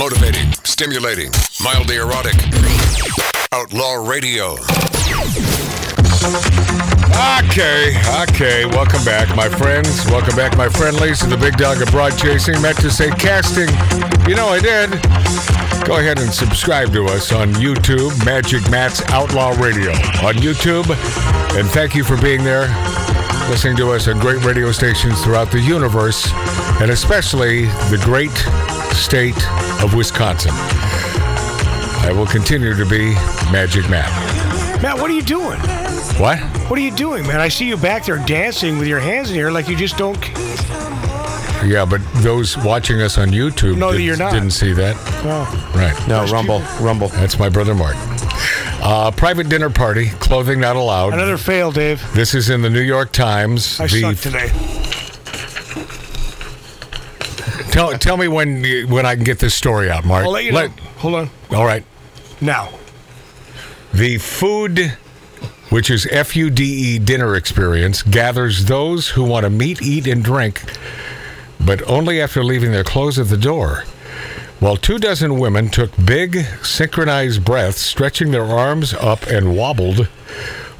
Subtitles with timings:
[0.00, 1.30] motivating, stimulating,
[1.62, 2.32] mildly erotic.
[3.52, 4.52] Outlaw Radio.
[7.44, 8.64] Okay, okay.
[8.64, 10.06] Welcome back, my friends.
[10.06, 12.62] Welcome back, my friendlies, to the Big Dog of Broad Chasing.
[12.62, 13.68] Meant to say casting.
[14.26, 14.90] You know I did.
[15.84, 19.90] Go ahead and subscribe to us on YouTube, Magic Matt's Outlaw Radio
[20.24, 20.88] on YouTube.
[21.58, 22.68] And thank you for being there,
[23.50, 26.30] listening to us on great radio stations throughout the universe,
[26.80, 28.30] and especially the great
[28.96, 29.36] state
[29.82, 30.52] of Wisconsin.
[30.54, 33.10] I will continue to be
[33.50, 34.08] Magic Matt.
[34.82, 35.58] Matt, what are you doing?
[36.20, 36.38] What?
[36.70, 37.40] What are you doing, man?
[37.40, 39.98] I see you back there dancing with your hands in the air like you just
[39.98, 40.16] don't.
[41.66, 44.32] Yeah, but those watching us on YouTube No, did, you're not.
[44.32, 44.94] didn't see that.
[45.24, 45.72] Oh.
[45.74, 46.08] Right.
[46.08, 47.08] No, Rumble, Rumble.
[47.08, 47.96] That's my brother Mark.
[48.82, 51.12] Uh, private dinner party, clothing not allowed.
[51.12, 52.02] Another fail, Dave.
[52.14, 53.78] This is in the New York Times.
[53.78, 54.50] I The- suck today.
[57.72, 60.24] tell, tell me when you- when I can get this story out, Mark.
[60.24, 60.68] I'll let you know.
[60.98, 61.30] Hold on.
[61.54, 61.84] all right.
[62.40, 62.70] Now.
[63.92, 64.96] The food,
[65.68, 70.06] which is F U D E dinner experience, gathers those who want to meet, eat,
[70.06, 70.62] and drink,
[71.60, 73.84] but only after leaving their clothes at the door.
[74.60, 80.04] While two dozen women took big, synchronized breaths, stretching their arms up and wobbled,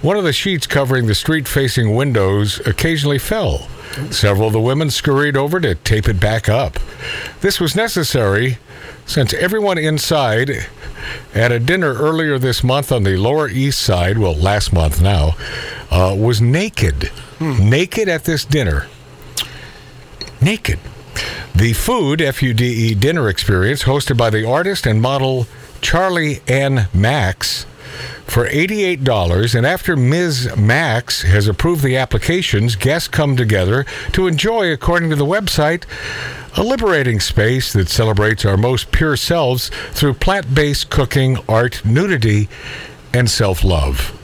[0.02, 3.68] one of the sheets covering the street facing windows occasionally fell.
[4.10, 6.78] Several of the women scurried over to tape it back up.
[7.40, 8.58] This was necessary
[9.06, 10.66] since everyone inside
[11.34, 15.36] at a dinner earlier this month on the Lower East Side, well, last month now,
[15.90, 17.10] uh, was naked.
[17.40, 18.86] Naked at this dinner.
[20.42, 20.78] Naked.
[21.54, 25.46] The Food, F U D E dinner experience, hosted by the artist and model
[25.80, 27.66] Charlie Ann Max
[28.24, 29.54] for $88.
[29.54, 30.56] And after Ms.
[30.56, 35.82] Max has approved the applications, guests come together to enjoy, according to the website,
[36.56, 42.48] a liberating space that celebrates our most pure selves through plant based cooking, art, nudity,
[43.12, 44.19] and self love.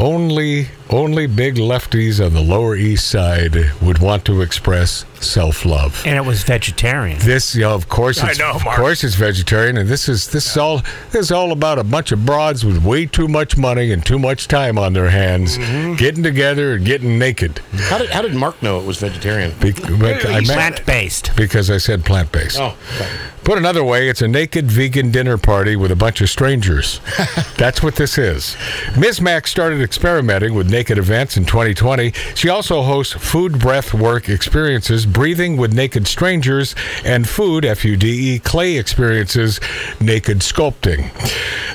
[0.00, 6.00] Only, only big lefties on the Lower East Side would want to express self love.
[6.06, 7.18] And it was vegetarian.
[7.18, 10.28] This, you know, of course, I it's, know, of course, it's vegetarian, and this is
[10.28, 13.56] this is all this is all about a bunch of broads with way too much
[13.56, 15.94] money and too much time on their hands, Mm-hmm.
[15.94, 17.58] getting together and getting naked.
[17.88, 19.50] How did how did Mark know it was vegetarian?
[19.58, 21.32] Be- but I meant- Plant based.
[21.36, 22.60] because I said plant based.
[22.60, 23.08] Oh, okay.
[23.48, 27.00] Put another way, it's a naked vegan dinner party with a bunch of strangers.
[27.56, 28.58] That's what this is.
[28.98, 29.22] Ms.
[29.22, 32.12] Max started experimenting with naked events in 2020.
[32.34, 36.74] She also hosts food breath work experiences, breathing with naked strangers,
[37.06, 39.60] and food, F U D E, clay experiences,
[39.98, 41.10] naked sculpting.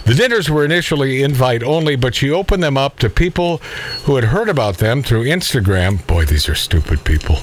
[0.03, 3.57] The dinners were initially invite only, but she opened them up to people
[4.03, 6.05] who had heard about them through Instagram.
[6.05, 7.39] Boy, these are stupid people.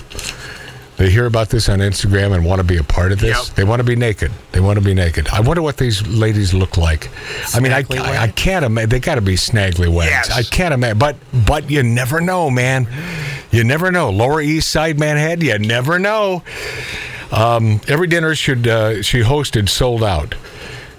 [1.00, 3.48] They hear about this on Instagram and want to be a part of this.
[3.48, 3.56] Yep.
[3.56, 4.30] They want to be naked.
[4.52, 5.28] They want to be naked.
[5.28, 7.08] I wonder what these ladies look like.
[7.54, 8.90] I mean, I, Snaggly I, I can't imagine.
[8.90, 10.10] They got to be snaggly wags.
[10.10, 10.30] Yes.
[10.30, 10.98] I can't imagine.
[10.98, 11.16] But
[11.46, 12.86] but you never know, man.
[13.50, 14.10] You never know.
[14.10, 15.42] Lower East Side Manhattan.
[15.42, 16.42] You never know.
[17.32, 20.34] Um, every dinner should uh, she hosted sold out.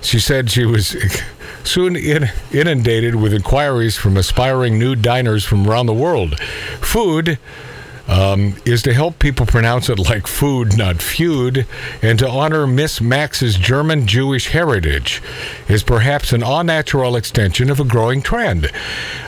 [0.01, 0.95] She said she was
[1.63, 6.39] soon in, inundated with inquiries from aspiring new diners from around the world.
[6.79, 7.37] Food
[8.07, 11.65] um, is to help people pronounce it like food, not feud,
[12.01, 15.21] and to honor Miss Max's German Jewish heritage
[15.67, 18.71] is perhaps an unnatural extension of a growing trend.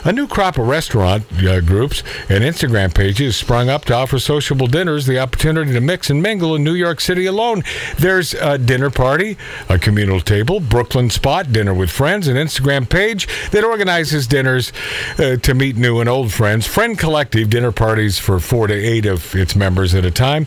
[0.04, 4.66] A new crop of restaurant uh, groups and Instagram pages sprung up to offer sociable
[4.66, 7.62] dinners the opportunity to mix and mingle in New York City alone.
[7.98, 9.36] There's a dinner party,
[9.68, 14.72] a communal table, Brooklyn Spot, dinner with friends, an Instagram page that organizes dinners
[15.18, 19.06] uh, to meet new and old friends, Friend Collective dinner parties for four to eight
[19.06, 20.46] of its members at a time.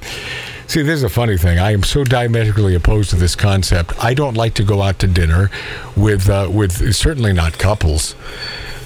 [0.68, 1.60] See, this is a funny thing.
[1.60, 3.94] I am so diametrically opposed to this concept.
[4.04, 5.50] I don't like to go out to dinner
[5.96, 8.16] with uh, with certainly not couples.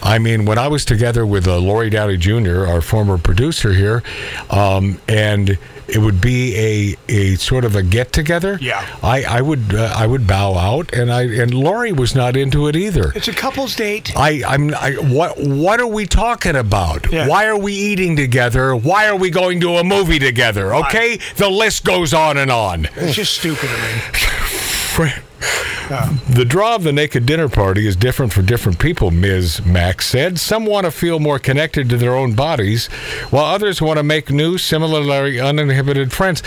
[0.03, 4.03] I mean, when I was together with uh, Lori Downey Jr., our former producer here,
[4.50, 5.57] um, and
[5.88, 8.57] it would be a a sort of a get together.
[8.62, 8.86] Yeah.
[9.03, 12.68] I I would uh, I would bow out, and I and Lori was not into
[12.68, 13.12] it either.
[13.15, 14.12] It's a couple's date.
[14.15, 14.74] I, I'm.
[14.74, 15.38] I, what?
[15.38, 17.12] What are we talking about?
[17.12, 17.27] Yeah.
[17.27, 18.75] Why are we eating together?
[18.75, 20.74] Why are we going to a movie together?
[20.75, 22.88] Okay, the list goes on and on.
[22.95, 25.12] It's just stupid to me.
[26.30, 29.66] The draw of the naked dinner party is different for different people, Ms.
[29.66, 30.40] Max said.
[30.40, 32.88] Some want to feel more connected to their own bodies,
[33.30, 36.44] while others want to make new, similarly uninhibited friends.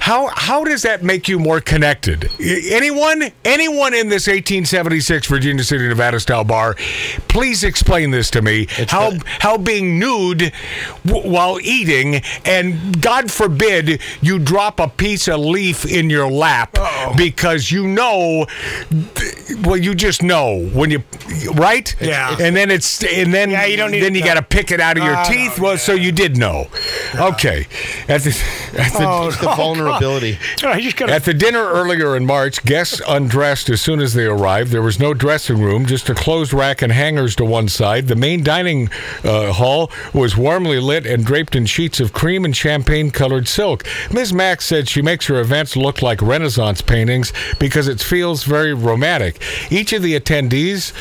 [0.00, 2.30] How how does that make you more connected?
[2.40, 6.74] Anyone anyone in this 1876 Virginia City, Nevada style bar,
[7.28, 8.66] please explain this to me.
[8.88, 10.52] how the- how being nude
[11.04, 16.78] w- while eating and God forbid you drop a piece of leaf in your lap
[17.16, 18.46] because you know
[19.62, 21.02] well you just know when you
[21.54, 22.36] right Yeah.
[22.40, 24.80] and then it's and then Yeah, you don't need then you got to pick it
[24.80, 26.68] out of your no, teeth well so you did know
[27.14, 27.66] okay
[28.08, 28.30] at the,
[28.78, 30.38] at the Oh, The vulnerability.
[30.62, 31.12] I just gotta.
[31.12, 34.70] at the dinner earlier in March, guests undressed as soon as they arrived.
[34.70, 38.08] There was no dressing room, just a closed rack and hangers to one side.
[38.08, 38.88] The main dining
[39.24, 43.84] uh, hall was warmly lit and draped in sheets of cream and champagne colored silk.
[44.12, 44.32] Ms.
[44.32, 49.40] Max said she makes her events look like Renaissance paintings because it feels very romantic.
[49.70, 50.92] Each of the attendees,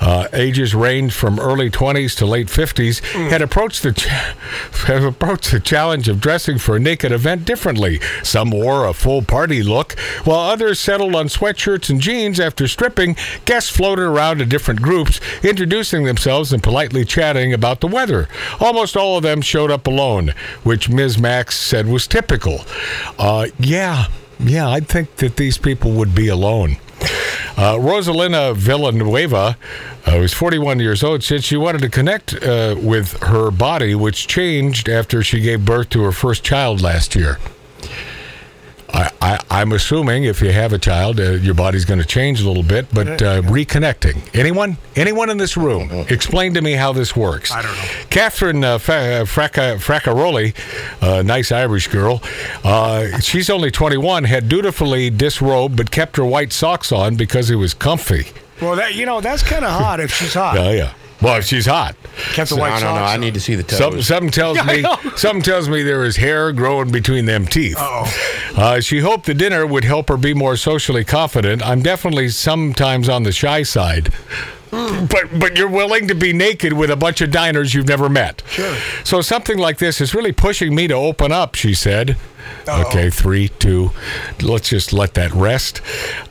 [0.00, 3.00] uh, ages ranged from early 20s to late 50s,
[3.30, 4.06] had approached the ch-
[4.86, 8.00] have approached the challenge of dressing for a naked event differently.
[8.22, 12.38] Some wore a full party look, while others settled on sweatshirts and jeans.
[12.40, 17.88] After stripping, guests floated around in different groups, introducing themselves and politely chatting about the
[17.88, 18.28] weather.
[18.60, 20.32] Almost all of them showed up alone,
[20.62, 21.18] which Ms.
[21.18, 22.60] Max said was typical.
[23.18, 24.06] Uh, yeah,
[24.40, 26.76] yeah, I'd think that these people would be alone.
[27.58, 29.58] Uh, Rosalina Villanueva,
[30.06, 34.28] uh, who's 41 years old, said she wanted to connect uh, with her body, which
[34.28, 37.38] changed after she gave birth to her first child last year.
[38.90, 42.40] I, I, I'm assuming if you have a child, uh, your body's going to change
[42.40, 44.34] a little bit, but uh, reconnecting.
[44.34, 44.78] Anyone?
[44.96, 45.90] Anyone in this room?
[46.08, 47.50] Explain to me how this works.
[47.52, 47.84] I don't know.
[48.10, 50.54] Catherine uh, Fracca- Fraccaroli,
[51.02, 52.22] a nice Irish girl,
[52.64, 57.56] uh, she's only 21, had dutifully disrobed but kept her white socks on because it
[57.56, 58.28] was comfy.
[58.62, 60.56] well, that you know that's kind of hot if she's hot.
[60.58, 60.94] Oh, yeah.
[61.20, 61.96] Well, she's hot.
[62.34, 62.80] Kept the white no, no.
[62.80, 63.78] socks I need to see the toes.
[63.78, 64.96] Something, something tells Yeah, me know.
[65.16, 67.76] something tells me there is hair growing between them teeth.
[67.78, 71.64] Uh, she hoped the dinner would help her be more socially confident.
[71.66, 74.12] I'm definitely sometimes on the shy side.
[74.70, 78.42] But but you're willing to be naked with a bunch of diners you've never met.
[78.48, 78.76] Sure.
[79.04, 82.16] So something like this is really pushing me to open up, she said.
[82.66, 82.82] Uh-oh.
[82.86, 83.90] Okay, three, two.
[84.42, 85.80] Let's just let that rest.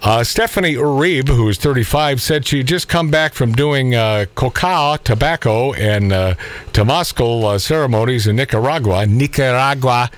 [0.02, 5.00] Uh, Stephanie Uribe, who is 35, said she'd just come back from doing uh, coca,
[5.04, 6.36] tobacco, and uh,
[6.74, 10.12] temazcal uh, ceremonies in Nicaragua, Nicaragua,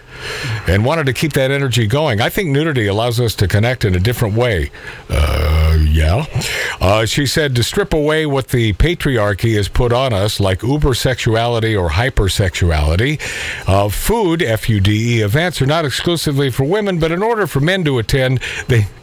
[0.68, 2.22] and wanted to keep that energy going.
[2.22, 4.72] I think nudity allows us to connect in a different way.
[5.10, 6.26] Uh, yeah.
[6.80, 10.94] Uh, she said to strip away what the patriarchy has put on us, like uber
[10.94, 13.20] sexuality or hypersexuality.
[13.68, 17.48] Uh, food, F U D E, events are not exclusively for women, but in order
[17.48, 18.88] for men to attend, they.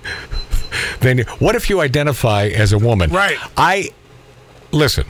[1.00, 3.10] They, what if you identify as a woman?
[3.10, 3.38] Right.
[3.56, 3.90] I
[4.72, 5.06] listen.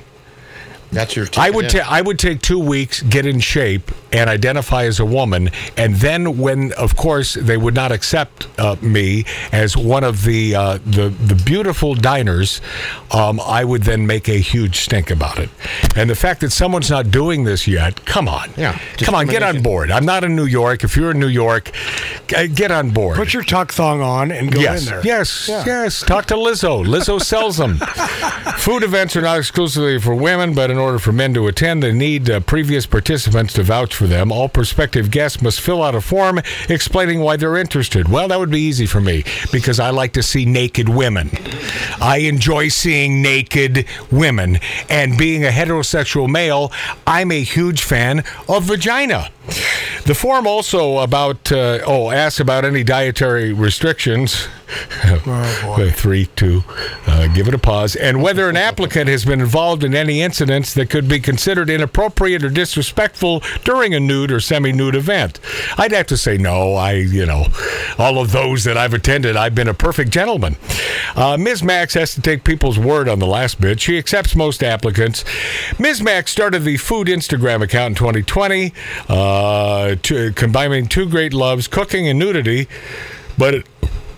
[0.93, 1.27] That's your.
[1.37, 4.99] I would ticket ta- I would take two weeks, get in shape, and identify as
[4.99, 10.03] a woman, and then when, of course, they would not accept uh, me as one
[10.05, 12.61] of the uh, the the beautiful diners,
[13.13, 15.51] um, I would then make a huge stink about it.
[15.95, 19.43] And the fact that someone's not doing this yet, come on, Yeah, come on, get
[19.43, 19.91] on board.
[19.91, 20.83] I'm not in New York.
[20.85, 21.71] If you're in New York,
[22.29, 23.17] get on board.
[23.17, 25.01] Put your tuck thong on and go Yes, in there.
[25.05, 25.65] yes, Yeah.
[25.67, 26.01] yes.
[26.01, 26.85] Talk to Lizzo.
[26.85, 27.77] Lizzo sells them.
[28.59, 31.93] Food events are not exclusively for women, but in order for men to attend, they
[31.93, 34.33] need uh, previous participants to vouch for them.
[34.33, 38.09] All prospective guests must fill out a form explaining why they're interested.
[38.09, 41.31] Well, that would be easy for me because I like to see naked women.
[42.01, 44.59] I enjoy seeing naked women,
[44.89, 46.73] and being a heterosexual male,
[47.07, 49.31] I'm a huge fan of vagina.
[50.05, 54.49] The form also about uh, oh asks about any dietary restrictions.
[55.65, 55.91] Boy.
[55.91, 56.65] Three, two,
[57.07, 60.75] uh, give it a pause, and whether an applicant has been involved in any incidents
[60.75, 65.41] that could be considered inappropriate or disrespectful during a nude or semi-nude event.
[65.79, 66.75] I'd have to say no.
[66.75, 67.47] I, you know,
[67.99, 70.57] all of those that I've attended, I've been a perfect gentleman.
[71.15, 71.63] Uh, Ms.
[71.63, 73.81] Max has to take people's word on the last bit.
[73.81, 75.25] She accepts most applicants.
[75.79, 76.03] Ms.
[76.03, 78.73] Max started the food Instagram account in 2020,
[79.09, 82.69] uh, to, combining two great loves, cooking and nudity.
[83.39, 83.67] But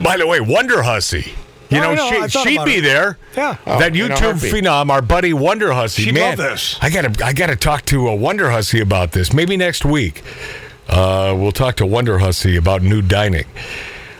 [0.00, 1.32] by the way, Wonder Hussy.
[1.70, 2.80] You Oh, know, know, she, she'd be it.
[2.82, 3.18] there.
[3.36, 3.56] Yeah.
[3.66, 4.54] that in a YouTube heartbeat.
[4.54, 6.02] phenom, our buddy Wonder Hussy.
[6.04, 6.78] She'd Man, love this.
[6.80, 9.32] I gotta, I gotta talk to a Wonder Hussy about this.
[9.34, 10.22] Maybe next week.
[10.88, 13.44] Uh, we'll talk to Wonder Hussy about new dining.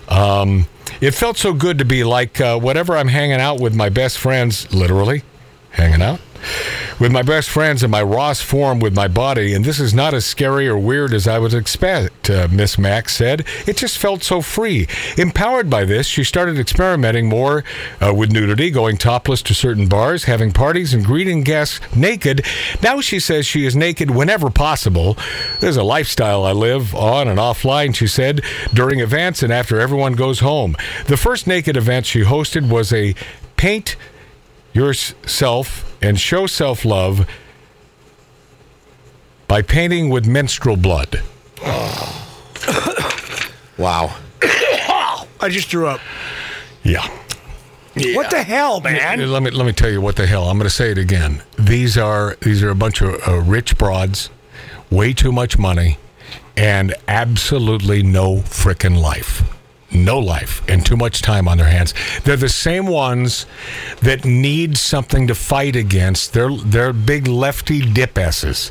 [0.08, 0.66] Um,
[1.00, 4.18] it felt so good to be like uh, whatever I'm hanging out with my best
[4.18, 5.22] friends, literally
[5.70, 6.20] hanging out
[6.98, 10.14] with my best friends in my Ross form with my body, and this is not
[10.14, 13.46] as scary or weird as I would expect, uh, Miss Max said.
[13.66, 14.88] It just felt so free.
[15.16, 17.64] Empowered by this, she started experimenting more
[18.00, 22.44] uh, with nudity, going topless to certain bars, having parties, and greeting guests naked.
[22.82, 25.16] Now she says she is naked whenever possible.
[25.60, 28.42] There's a lifestyle I live on and offline, she said,
[28.74, 30.76] during events and after everyone goes home.
[31.06, 33.14] The first naked event she hosted was a
[33.56, 33.96] paint
[34.72, 37.26] yourself and show self love
[39.46, 41.22] by painting with menstrual blood.
[43.78, 44.16] Wow.
[45.40, 46.00] I just threw up.
[46.82, 47.08] Yeah.
[47.94, 48.16] Yeah.
[48.16, 49.30] What the hell, man?
[49.30, 50.48] Let me let me tell you what the hell.
[50.48, 51.42] I'm going to say it again.
[51.56, 54.30] These are these are a bunch of uh, rich broads,
[54.90, 55.98] way too much money,
[56.56, 59.42] and absolutely no frickin' life.
[59.90, 61.94] No life and too much time on their hands.
[62.24, 63.46] They're the same ones
[64.02, 66.34] that need something to fight against.
[66.34, 68.70] They're they're big lefty dip asses.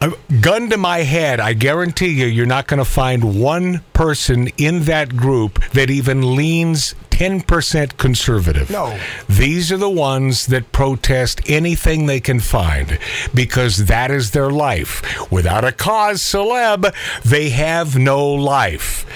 [0.00, 4.48] A gun to my head, I guarantee you, you're not going to find one person
[4.58, 8.70] in that group that even leans 10% conservative.
[8.70, 8.98] No.
[9.28, 12.98] These are the ones that protest anything they can find
[13.32, 15.00] because that is their life.
[15.30, 16.92] Without a cause celeb,
[17.24, 19.06] they have no life.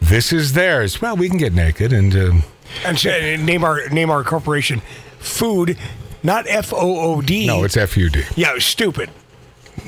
[0.00, 1.00] This is theirs.
[1.00, 2.14] Well, we can get naked and.
[2.16, 2.32] Uh,
[2.84, 4.82] And name our name our corporation,
[5.20, 5.78] Food,
[6.22, 7.46] not F O O D.
[7.46, 8.24] no, it's FUD.
[8.36, 9.08] yeah, stupid.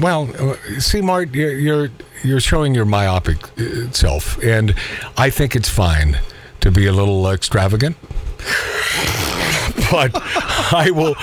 [0.00, 1.90] Well, uh, see, Mart, you're you're,
[2.22, 4.74] you're showing your myopic uh, self, and
[5.16, 6.18] I think it's fine
[6.60, 7.96] to be a little extravagant.
[9.90, 10.10] but
[10.72, 11.14] I will,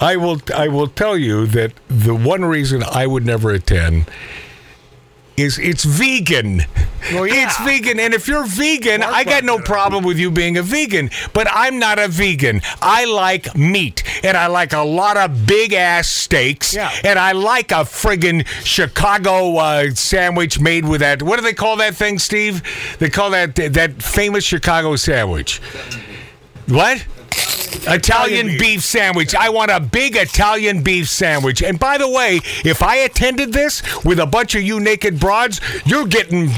[0.00, 4.06] I will, I will tell you that the one reason I would never attend
[5.36, 6.62] is it's vegan.
[7.12, 7.46] Well, yeah.
[7.46, 11.10] It's vegan, and if you're vegan, I got no problem with you being a vegan.
[11.32, 12.60] But I'm not a vegan.
[12.82, 16.90] I like meat, and I like a lot of big ass steaks, Yeah.
[17.04, 21.22] and I like a friggin' Chicago uh, sandwich made with that.
[21.22, 22.62] What do they call that thing, Steve?
[22.98, 25.60] They call that that famous Chicago sandwich.
[26.66, 27.04] What?
[27.86, 28.60] Italian beef.
[28.60, 28.84] beef.
[28.84, 29.34] sandwich.
[29.34, 31.62] I want a big Italian beef sandwich.
[31.62, 35.60] And by the way, if I attended this with a bunch of you naked broads,
[35.84, 36.50] you're getting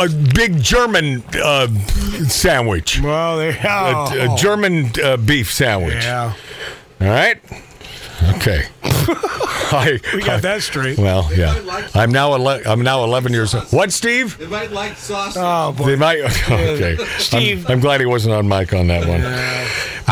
[0.00, 1.66] a big German uh,
[2.28, 3.00] sandwich.
[3.00, 3.52] Well, there.
[3.64, 4.34] A, Oh.
[4.34, 6.04] a German uh, beef sandwich.
[6.04, 6.32] yeah,
[7.00, 7.40] All right?
[8.36, 8.64] Okay.
[9.72, 10.98] I, we got that straight.
[10.98, 11.54] Well, yeah.
[11.94, 13.64] I'm now ele- I'm now 11 years old.
[13.72, 14.36] What, Steve?
[14.38, 15.40] They might like sausage.
[15.44, 15.86] Oh boy.
[15.86, 16.20] They might.
[16.50, 17.66] Okay, Steve.
[17.66, 19.20] I'm, I'm glad he wasn't on mic on that one.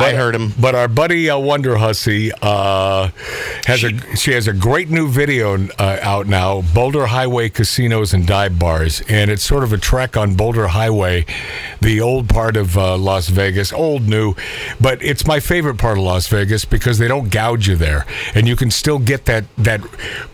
[0.05, 0.52] I heard him.
[0.61, 3.09] But our buddy uh, Wonder Hussy uh,
[3.67, 6.62] has a she has a great new video uh, out now.
[6.75, 11.26] Boulder Highway casinos and dive bars, and it's sort of a trek on Boulder Highway,
[11.81, 14.35] the old part of uh, Las Vegas, old new,
[14.81, 18.49] but it's my favorite part of Las Vegas because they don't gouge you there, and
[18.49, 19.81] you can still get that that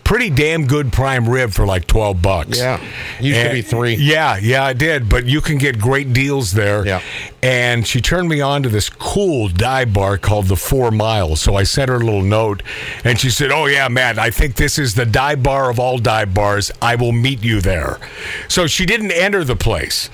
[0.03, 2.57] pretty damn good prime rib for like twelve bucks.
[2.59, 2.79] Yeah.
[3.19, 3.95] Used to be three.
[3.95, 5.09] Yeah, yeah, I did.
[5.09, 6.85] But you can get great deals there.
[6.85, 7.01] Yeah.
[7.45, 11.41] And she turned me on to this cool dive bar called the Four Miles.
[11.41, 12.63] So I sent her a little note,
[13.03, 15.99] and she said, "Oh yeah, Matt, I think this is the dive bar of all
[15.99, 16.71] dive bars.
[16.81, 17.99] I will meet you there."
[18.47, 20.09] So she didn't enter the place.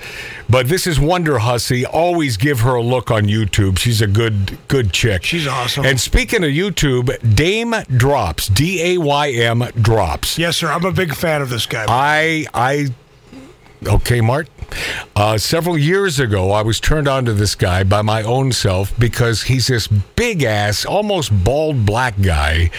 [0.50, 1.86] But this is Wonder Hussy.
[1.86, 3.78] Always give her a look on YouTube.
[3.78, 5.24] She's a good, good chick.
[5.24, 5.86] She's awesome.
[5.86, 10.36] And speaking of YouTube, Daym Drops, D A Y M Drops.
[10.36, 10.70] Yes, sir.
[10.70, 11.86] I'm a big fan of this guy.
[11.88, 12.88] I I
[13.86, 14.48] okay, Mart.
[15.14, 18.98] Uh, several years ago, I was turned on to this guy by my own self
[18.98, 22.70] because he's this big ass, almost bald black guy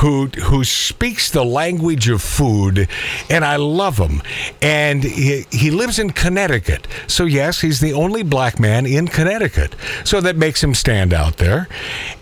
[0.00, 2.88] who who speaks the language of food,
[3.30, 4.22] and I love him.
[4.60, 9.74] And he, he lives in Connecticut, so yes, he's the only black man in Connecticut.
[10.04, 11.68] So that makes him stand out there.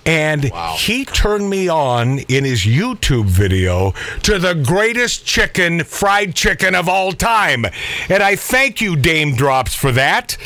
[0.07, 6.75] And he turned me on in his YouTube video to the greatest chicken, fried chicken
[6.75, 7.65] of all time.
[8.11, 10.37] And I thank you, Daym Drops, for that.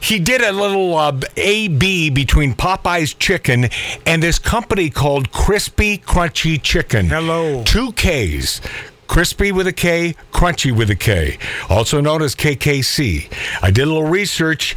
[0.00, 3.68] He did a little uh, A-B between Popeye's chicken
[4.04, 7.06] and this company called Krispy Krunchy Chicken.
[7.06, 7.62] Hello.
[7.64, 8.60] Two Ks.
[9.08, 11.38] Crispy with a K, crunchy with a K,
[11.70, 13.32] also known as KKC.
[13.62, 14.76] I did a little research.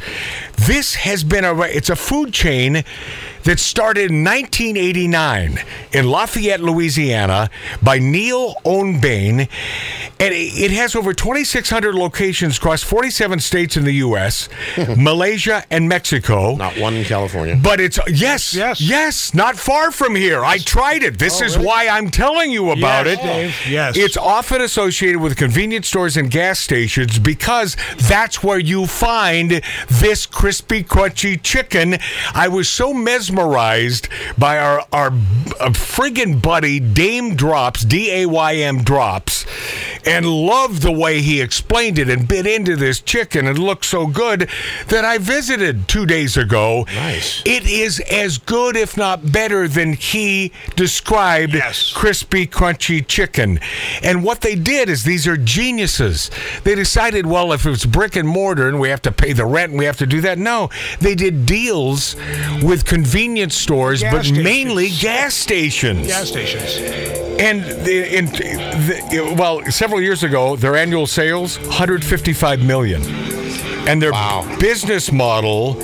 [0.56, 2.82] This has been a it's a food chain
[3.44, 5.58] that started in 1989
[5.92, 7.50] in Lafayette, Louisiana
[7.82, 9.48] by Neil Ownbane
[10.22, 14.48] And it it has over 2,600 locations across 47 states in the U.S.,
[14.96, 16.56] Malaysia, and Mexico.
[16.56, 17.58] Not one in California.
[17.62, 18.80] But it's yes, Yes.
[18.80, 20.44] yes, not far from here.
[20.44, 21.18] I tried it.
[21.18, 23.22] This is why I'm telling you about Yes, it.
[23.22, 23.96] Dave, yes.
[23.96, 27.76] It's often associated with convenience stores and gas stations because
[28.08, 31.96] that's where you find this Krispy, Krunchy chicken.
[32.34, 38.54] I was so mesmerized by our our uh, friggin' buddy Daym Drops, D A Y
[38.56, 39.44] M Drops,
[40.12, 44.06] and loved the way he explained it and bit into this chicken and looked so
[44.06, 44.48] good
[44.88, 46.86] that I visited two days ago.
[46.94, 47.42] Nice.
[47.44, 51.92] It is as good, if not better, than he described Yes.
[51.94, 53.58] Krispy, Krunchy chicken.
[54.02, 56.30] And what they did is these are geniuses.
[56.64, 59.70] They decided, well, if it's brick and mortar and we have to pay the rent
[59.70, 60.38] and we have to do that.
[60.38, 60.68] No,
[61.00, 62.16] they did deals
[62.62, 64.44] with convenience stores, Gas but stations.
[64.44, 66.06] mainly gas stations.
[66.06, 67.21] Gas stations.
[67.38, 73.02] And the, in, the, well, several years ago, their annual sales 155 million,
[73.88, 74.56] and their Wow.
[74.60, 75.74] business model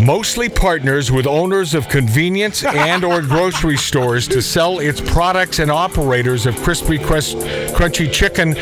[0.00, 5.70] mostly partners with owners of convenience and or grocery stores to sell its products and
[5.70, 7.36] operators of crispy crust,
[7.74, 8.54] crunchy chicken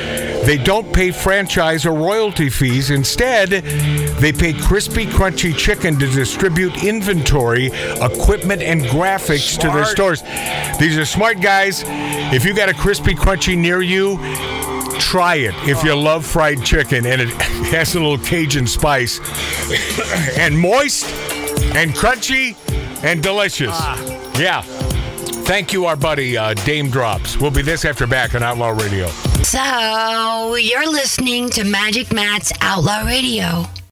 [0.46, 6.84] they don't pay franchise or royalty fees instead they pay Krispy Krunchy Chicken to distribute
[6.84, 10.22] inventory equipment and graphics to their stores
[10.78, 14.18] these are smart guys if you got a Krispy Krunchy near you
[14.98, 17.28] try it if you love fried chicken and it
[17.72, 19.18] has a little Cajun spice
[20.38, 21.06] and moist
[21.74, 22.56] and crunchy
[23.04, 23.78] and delicious.
[24.38, 24.62] Yeah.
[25.44, 27.38] Thank you, our buddy uh, Daym Drops.
[27.38, 29.08] We'll be this after back on Outlaw Radio.
[29.44, 33.66] So, you're listening to Magic Matt's Outlaw Radio.